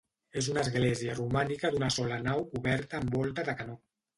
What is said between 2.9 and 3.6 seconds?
amb volta de